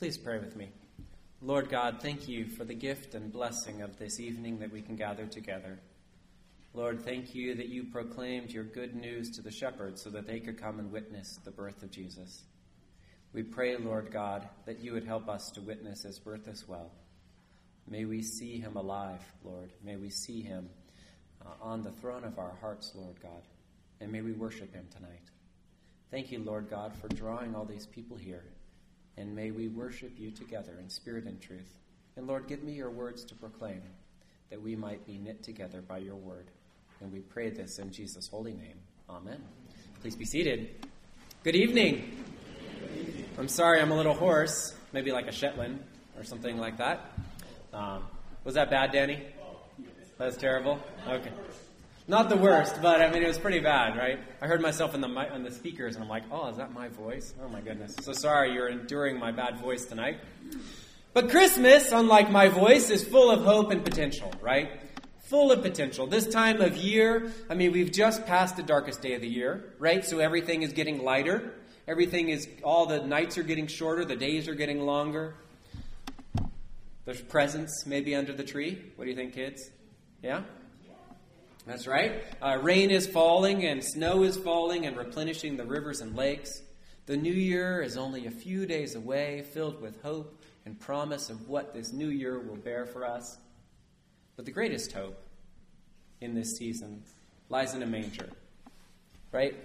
[0.00, 0.70] Please pray with me.
[1.42, 4.96] Lord God, thank you for the gift and blessing of this evening that we can
[4.96, 5.78] gather together.
[6.72, 10.40] Lord, thank you that you proclaimed your good news to the shepherds so that they
[10.40, 12.44] could come and witness the birth of Jesus.
[13.34, 16.90] We pray, Lord God, that you would help us to witness his birth as well.
[17.86, 19.70] May we see him alive, Lord.
[19.84, 20.70] May we see him
[21.44, 23.42] uh, on the throne of our hearts, Lord God.
[24.00, 25.28] And may we worship him tonight.
[26.10, 28.44] Thank you, Lord God, for drawing all these people here.
[29.20, 31.76] And may we worship you together in spirit and truth.
[32.16, 33.82] And Lord, give me your words to proclaim
[34.48, 36.46] that we might be knit together by your word.
[37.02, 38.78] And we pray this in Jesus' holy name.
[39.10, 39.42] Amen.
[40.00, 40.70] Please be seated.
[41.44, 42.24] Good evening.
[43.36, 45.84] I'm sorry I'm a little hoarse, maybe like a Shetland
[46.16, 47.12] or something like that.
[47.74, 48.04] Um,
[48.44, 49.22] was that bad, Danny?
[50.16, 50.80] That's terrible?
[51.06, 51.30] Okay.
[52.10, 54.18] Not the worst, but I mean, it was pretty bad, right?
[54.42, 56.88] I heard myself in the, on the speakers, and I'm like, oh, is that my
[56.88, 57.32] voice?
[57.40, 57.94] Oh, my goodness.
[58.00, 60.18] So sorry you're enduring my bad voice tonight.
[61.12, 64.72] But Christmas, unlike my voice, is full of hope and potential, right?
[65.26, 66.08] Full of potential.
[66.08, 69.72] This time of year, I mean, we've just passed the darkest day of the year,
[69.78, 70.04] right?
[70.04, 71.54] So everything is getting lighter.
[71.86, 75.36] Everything is, all the nights are getting shorter, the days are getting longer.
[77.04, 78.82] There's presents maybe under the tree.
[78.96, 79.70] What do you think, kids?
[80.24, 80.42] Yeah?
[81.66, 82.24] That's right.
[82.40, 86.62] Uh, rain is falling and snow is falling and replenishing the rivers and lakes.
[87.06, 91.48] The new year is only a few days away, filled with hope and promise of
[91.48, 93.38] what this new year will bear for us.
[94.36, 95.20] But the greatest hope
[96.20, 97.02] in this season
[97.48, 98.28] lies in a manger.
[99.32, 99.56] Right?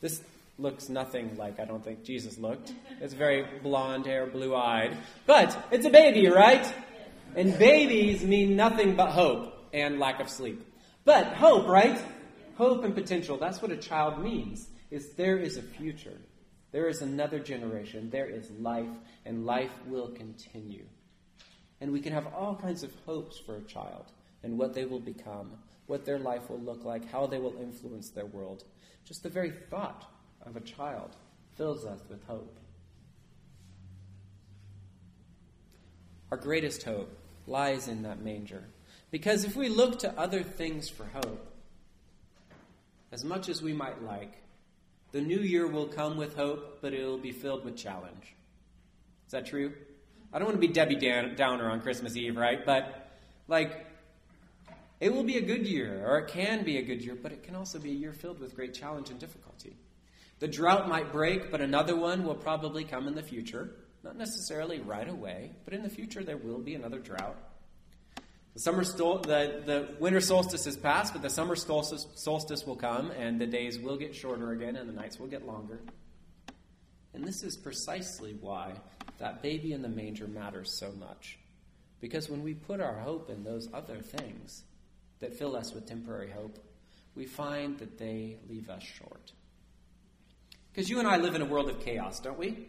[0.00, 0.22] This
[0.58, 2.72] looks nothing like I don't think Jesus looked.
[3.00, 4.96] It's very blonde hair, blue eyed.
[5.26, 6.72] But it's a baby, right?
[7.34, 10.66] And babies mean nothing but hope and lack of sleep.
[11.10, 12.00] But hope, right?
[12.54, 13.36] Hope and potential.
[13.36, 14.68] That's what a child means.
[14.92, 16.16] Is there is a future.
[16.70, 18.10] There is another generation.
[18.10, 18.94] There is life,
[19.26, 20.84] and life will continue.
[21.80, 24.12] And we can have all kinds of hopes for a child
[24.44, 25.50] and what they will become,
[25.88, 28.62] what their life will look like, how they will influence their world.
[29.04, 30.08] Just the very thought
[30.46, 31.16] of a child
[31.56, 32.56] fills us with hope.
[36.30, 37.10] Our greatest hope
[37.48, 38.62] lies in that manger.
[39.10, 41.46] Because if we look to other things for hope,
[43.12, 44.42] as much as we might like,
[45.12, 48.34] the new year will come with hope, but it will be filled with challenge.
[49.26, 49.72] Is that true?
[50.32, 52.64] I don't want to be Debbie Downer on Christmas Eve, right?
[52.64, 53.10] But,
[53.48, 53.86] like,
[55.00, 57.42] it will be a good year, or it can be a good year, but it
[57.42, 59.74] can also be a year filled with great challenge and difficulty.
[60.38, 63.74] The drought might break, but another one will probably come in the future.
[64.04, 67.36] Not necessarily right away, but in the future there will be another drought.
[68.60, 72.76] The summer stol- the, the winter solstice has passed, but the summer solstice, solstice will
[72.76, 75.80] come, and the days will get shorter again, and the nights will get longer.
[77.14, 78.74] And this is precisely why
[79.16, 81.38] that baby in the manger matters so much.
[82.02, 84.64] Because when we put our hope in those other things
[85.20, 86.58] that fill us with temporary hope,
[87.14, 89.32] we find that they leave us short.
[90.70, 92.68] Because you and I live in a world of chaos, don't we?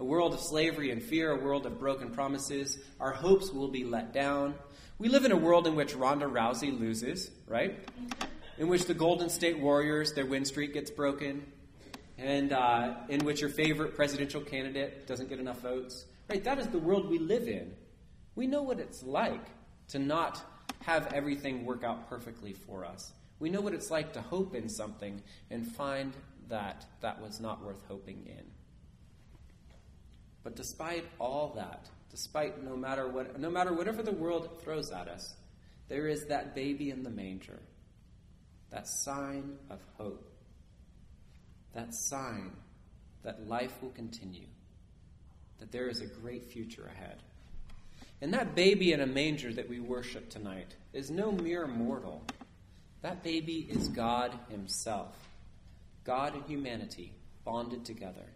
[0.00, 2.78] A world of slavery and fear, a world of broken promises.
[2.98, 4.54] Our hopes will be let down.
[4.98, 7.78] We live in a world in which Ronda Rousey loses, right?
[8.56, 11.44] In which the Golden State Warriors, their win streak gets broken,
[12.16, 16.06] and uh, in which your favorite presidential candidate doesn't get enough votes.
[16.30, 16.42] Right?
[16.42, 17.74] That is the world we live in.
[18.36, 19.44] We know what it's like
[19.88, 20.42] to not
[20.80, 23.12] have everything work out perfectly for us.
[23.38, 26.14] We know what it's like to hope in something and find
[26.48, 28.46] that that was not worth hoping in.
[30.42, 35.08] But despite all that, despite no matter what no matter whatever the world throws at
[35.08, 35.34] us,
[35.88, 37.58] there is that baby in the manger.
[38.70, 40.30] That sign of hope.
[41.74, 42.52] That sign
[43.22, 44.46] that life will continue.
[45.58, 47.18] That there is a great future ahead.
[48.22, 52.22] And that baby in a manger that we worship tonight is no mere mortal.
[53.02, 55.16] That baby is God Himself.
[56.04, 57.12] God and humanity
[57.44, 58.26] bonded together.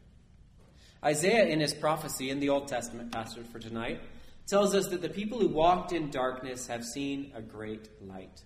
[1.02, 4.00] Isaiah, in his prophecy in the Old Testament passage for tonight,
[4.46, 8.43] tells us that the people who walked in darkness have seen a great light.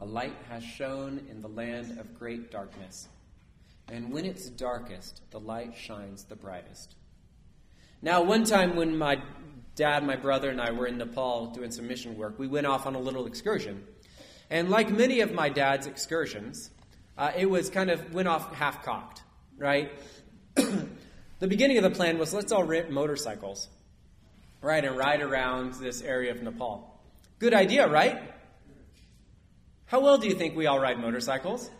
[0.00, 3.08] A light has shone in the land of great darkness.
[3.90, 6.94] And when it's darkest, the light shines the brightest.
[8.00, 9.20] Now, one time when my
[9.74, 12.86] dad, my brother, and I were in Nepal doing some mission work, we went off
[12.86, 13.84] on a little excursion.
[14.50, 16.70] And like many of my dad's excursions,
[17.16, 19.22] uh, it was kind of went off half cocked,
[19.56, 19.90] right?
[21.38, 23.68] The beginning of the plan was let's all rent motorcycles,
[24.60, 27.00] right, and ride around this area of Nepal.
[27.38, 28.20] Good idea, right?
[29.86, 31.70] How well do you think we all ride motorcycles?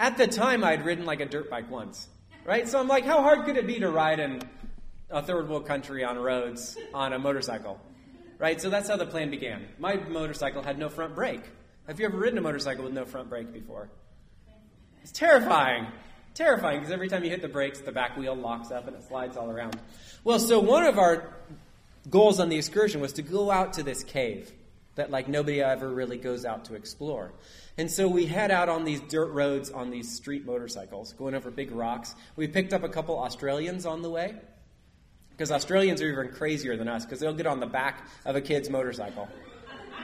[0.00, 2.08] At the time, I'd ridden like a dirt bike once,
[2.44, 2.66] right?
[2.68, 4.42] So I'm like, how hard could it be to ride in
[5.10, 7.80] a third world country on roads on a motorcycle.
[8.38, 8.60] Right?
[8.60, 9.66] So that's how the plan began.
[9.78, 11.42] My motorcycle had no front brake.
[11.86, 13.88] Have you ever ridden a motorcycle with no front brake before?
[15.02, 15.86] It's terrifying.
[16.38, 19.02] Terrifying because every time you hit the brakes, the back wheel locks up and it
[19.02, 19.76] slides all around.
[20.22, 21.34] Well, so one of our
[22.08, 24.52] goals on the excursion was to go out to this cave
[24.94, 27.32] that like nobody ever really goes out to explore.
[27.76, 31.50] And so we head out on these dirt roads on these street motorcycles, going over
[31.50, 32.14] big rocks.
[32.36, 34.36] We picked up a couple Australians on the way
[35.30, 38.40] because Australians are even crazier than us because they'll get on the back of a
[38.40, 39.26] kid's motorcycle,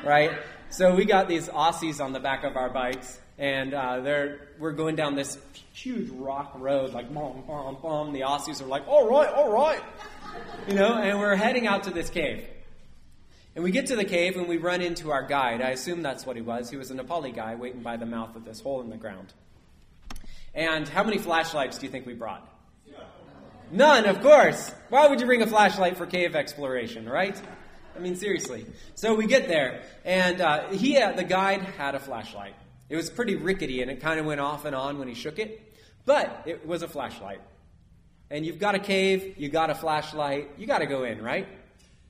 [0.04, 0.32] right?
[0.68, 4.72] So we got these Aussies on the back of our bikes, and uh, they're we're
[4.72, 5.38] going down this
[5.72, 8.12] huge rock road, like bom bom bom.
[8.12, 9.82] The Aussies are like, all right, all right,
[10.68, 12.44] you know, and we're heading out to this cave.
[13.54, 15.62] And we get to the cave and we run into our guide.
[15.62, 16.70] I assume that's what he was.
[16.70, 19.32] He was a Nepali guy waiting by the mouth of this hole in the ground.
[20.54, 22.48] And how many flashlights do you think we brought?
[23.70, 24.72] None, of course.
[24.88, 27.40] Why would you bring a flashlight for cave exploration, right?
[27.96, 28.66] I mean, seriously.
[28.94, 32.54] So we get there, and uh, he, uh, the guide, had a flashlight.
[32.88, 35.38] It was pretty rickety, and it kind of went off and on when he shook
[35.38, 37.40] it, but it was a flashlight.
[38.30, 41.46] And you've got a cave, you got a flashlight, you got to go in, right?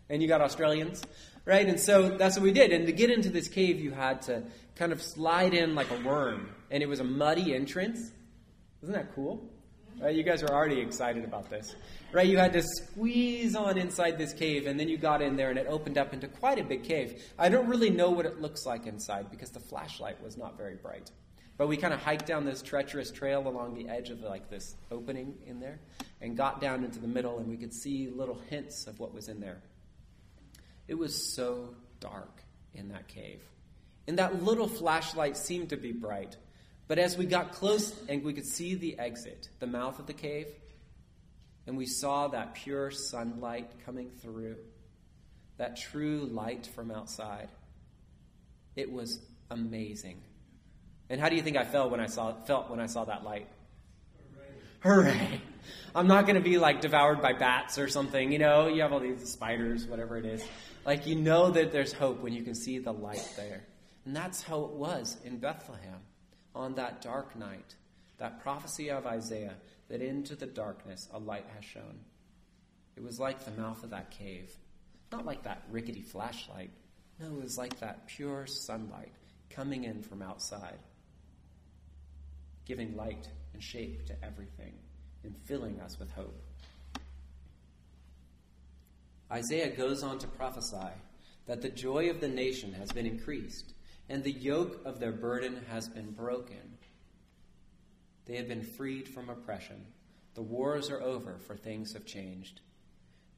[0.09, 1.03] And you got Australians
[1.45, 1.67] right?
[1.67, 2.73] And so that's what we did.
[2.73, 4.43] And to get into this cave, you had to
[4.77, 8.11] kind of slide in like a worm, and it was a muddy entrance.
[8.83, 9.49] Isn't that cool?
[10.01, 10.15] Right?
[10.15, 11.75] You guys are already excited about this,
[12.13, 12.27] right?
[12.27, 15.59] You had to squeeze on inside this cave, and then you got in there, and
[15.59, 17.23] it opened up into quite a big cave.
[17.39, 20.75] I don't really know what it looks like inside because the flashlight was not very
[20.75, 21.11] bright.
[21.57, 24.75] But we kind of hiked down this treacherous trail along the edge of like this
[24.91, 25.79] opening in there,
[26.21, 29.29] and got down into the middle, and we could see little hints of what was
[29.29, 29.63] in there.
[30.89, 32.43] It was so dark
[32.75, 33.41] in that cave.
[34.07, 36.37] And that little flashlight seemed to be bright.
[36.87, 40.13] But as we got close and we could see the exit, the mouth of the
[40.13, 40.49] cave,
[41.67, 44.57] and we saw that pure sunlight coming through,
[45.57, 47.49] that true light from outside,
[48.77, 49.19] it was
[49.51, 50.21] amazing.
[51.09, 53.25] And how do you think I felt when I saw felt when I saw that
[53.25, 53.49] light?
[54.81, 55.05] Hooray!
[55.13, 55.41] Hooray.
[55.95, 58.33] I'm not going to be like devoured by bats or something.
[58.33, 60.45] You know, you have all these spiders, whatever it is.
[60.85, 63.65] Like you know that there's hope when you can see the light there.
[64.05, 66.01] And that's how it was in Bethlehem
[66.55, 67.75] on that dark night.
[68.19, 69.55] That prophecy of Isaiah
[69.89, 72.01] that into the darkness a light has shone.
[72.97, 74.55] It was like the mouth of that cave.
[75.11, 76.71] Not like that rickety flashlight.
[77.21, 79.13] No, it was like that pure sunlight
[79.51, 80.79] coming in from outside,
[82.65, 84.75] giving light and shape to everything
[85.23, 86.41] and filling us with hope.
[89.31, 90.93] Isaiah goes on to prophesy
[91.47, 93.73] that the joy of the nation has been increased,
[94.09, 96.79] and the yoke of their burden has been broken.
[98.27, 99.85] They have been freed from oppression.
[100.35, 102.61] The wars are over, for things have changed.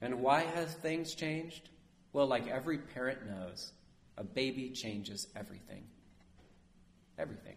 [0.01, 1.69] And why have things changed?
[2.13, 3.73] Well, like every parent knows,
[4.17, 5.85] a baby changes everything.
[7.19, 7.57] Everything.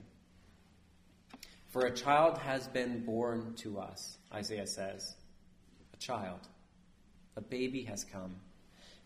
[1.68, 5.16] For a child has been born to us, Isaiah says.
[5.94, 6.40] A child.
[7.36, 8.36] A baby has come.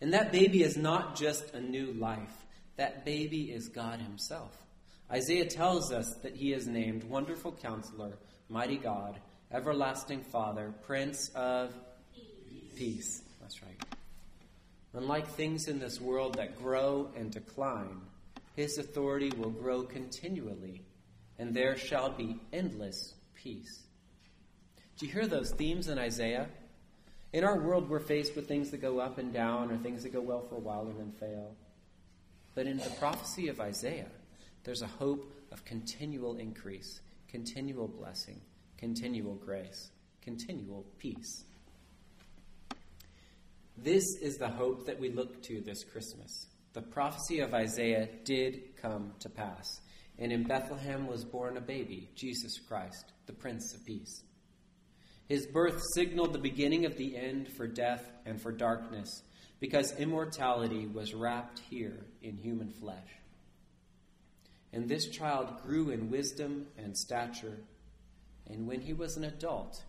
[0.00, 2.46] And that baby is not just a new life,
[2.76, 4.56] that baby is God Himself.
[5.10, 9.20] Isaiah tells us that He is named Wonderful Counselor, Mighty God,
[9.52, 11.74] Everlasting Father, Prince of
[12.14, 12.74] Peace.
[12.76, 13.22] Peace.
[13.40, 13.84] That's right.
[14.94, 18.00] Unlike things in this world that grow and decline,
[18.56, 20.82] His authority will grow continually,
[21.38, 23.82] and there shall be endless peace.
[24.98, 26.48] Do you hear those themes in Isaiah?
[27.32, 30.12] In our world, we're faced with things that go up and down or things that
[30.12, 31.54] go well for a while and then fail.
[32.54, 34.10] But in the prophecy of Isaiah,
[34.62, 38.40] there's a hope of continual increase, continual blessing,
[38.78, 39.90] continual grace,
[40.22, 41.44] continual peace.
[43.76, 46.46] This is the hope that we look to this Christmas.
[46.74, 49.80] The prophecy of Isaiah did come to pass,
[50.18, 54.22] and in Bethlehem was born a baby, Jesus Christ, the Prince of Peace.
[55.28, 59.22] His birth signaled the beginning of the end for death and for darkness,
[59.60, 63.08] because immortality was wrapped here in human flesh.
[64.72, 67.58] And this child grew in wisdom and stature,
[68.46, 69.82] and when he was an adult,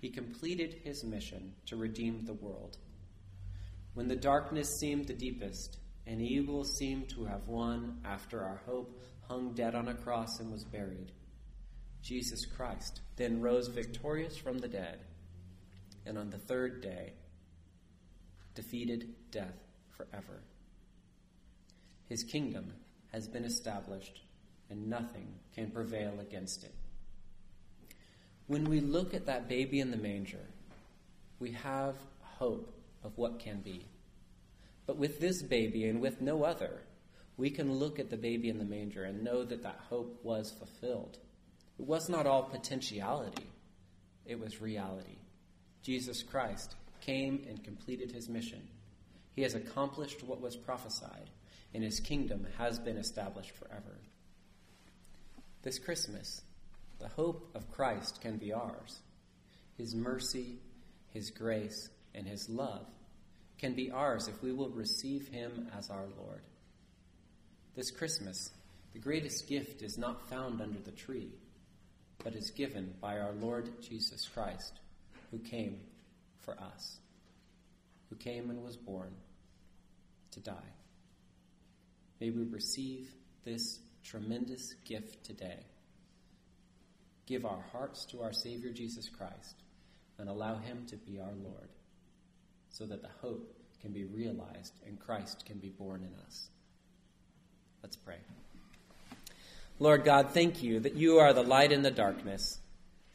[0.00, 2.76] he completed his mission to redeem the world.
[3.94, 9.00] When the darkness seemed the deepest, and evil seemed to have won after our hope
[9.28, 11.12] hung dead on a cross and was buried,
[12.02, 14.98] Jesus Christ then rose victorious from the dead,
[16.04, 17.14] and on the third day
[18.54, 19.56] defeated death
[19.96, 20.42] forever.
[22.08, 22.72] His kingdom
[23.12, 24.22] has been established,
[24.70, 26.74] and nothing can prevail against it.
[28.46, 30.44] When we look at that baby in the manger,
[31.38, 33.86] we have hope of what can be.
[34.86, 36.82] But with this baby and with no other,
[37.36, 40.52] we can look at the baby in the manger and know that that hope was
[40.52, 41.18] fulfilled.
[41.78, 43.46] It was not all potentiality,
[44.26, 45.18] it was reality.
[45.82, 48.66] Jesus Christ came and completed his mission.
[49.32, 51.30] He has accomplished what was prophesied,
[51.74, 53.98] and his kingdom has been established forever.
[55.62, 56.42] This Christmas,
[57.00, 59.00] the hope of Christ can be ours.
[59.76, 60.58] His mercy,
[61.10, 62.86] his grace, and his love
[63.58, 66.42] can be ours if we will receive him as our Lord.
[67.74, 68.50] This Christmas,
[68.92, 71.32] the greatest gift is not found under the tree,
[72.22, 74.80] but is given by our Lord Jesus Christ,
[75.30, 75.80] who came
[76.44, 76.98] for us,
[78.08, 79.12] who came and was born
[80.32, 80.72] to die.
[82.20, 83.10] May we receive
[83.44, 85.58] this tremendous gift today.
[87.26, 89.62] Give our hearts to our Savior Jesus Christ
[90.18, 91.68] and allow Him to be our Lord
[92.70, 96.48] so that the hope can be realized and Christ can be born in us.
[97.82, 98.18] Let's pray.
[99.78, 102.58] Lord God, thank you that you are the light in the darkness.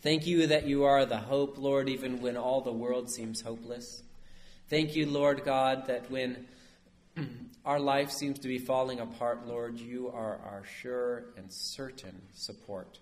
[0.01, 4.01] Thank you that you are the hope, Lord, even when all the world seems hopeless.
[4.70, 6.46] Thank you, Lord God, that when
[7.65, 13.00] our life seems to be falling apart, Lord, you are our sure and certain support.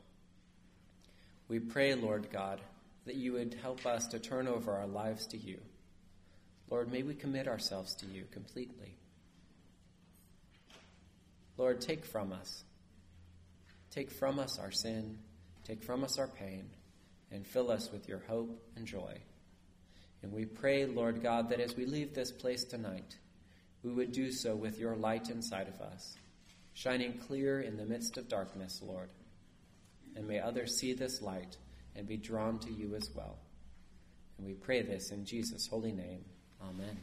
[1.48, 2.62] We pray, Lord God,
[3.06, 5.60] that you would help us to turn over our lives to you.
[6.70, 8.96] Lord, may we commit ourselves to you completely.
[11.58, 12.64] Lord, take from us.
[13.92, 15.18] Take from us our sin,
[15.64, 16.70] take from us our pain,
[17.32, 19.18] and fill us with your hope and joy.
[20.24, 23.18] And we pray, Lord God, that as we leave this place tonight,
[23.84, 26.16] we would do so with your light inside of us,
[26.74, 29.10] shining clear in the midst of darkness, Lord.
[30.16, 31.58] And may others see this light
[31.96, 33.38] and be drawn to you as well.
[34.38, 36.26] And we pray this in Jesus' holy name.
[36.62, 36.98] Amen.